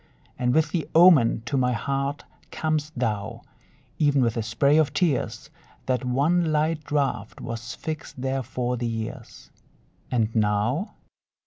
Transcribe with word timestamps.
And 0.39 0.51
with 0.55 0.71
the 0.71 0.89
omen 0.95 1.43
to 1.45 1.57
my 1.57 1.73
heart 1.73 2.23
cam'st 2.49 2.93
thou. 2.97 3.43
Even 3.99 4.23
with 4.23 4.35
a 4.35 4.41
spray 4.41 4.77
of 4.77 4.93
tears 4.93 5.51
That 5.85 6.03
one 6.03 6.51
light 6.51 6.83
draft 6.83 7.39
was 7.39 7.75
fixed 7.75 8.19
there 8.19 8.41
for 8.41 8.77
the 8.77 8.87
years. 8.87 9.51
And 10.09 10.35
now? 10.35 10.95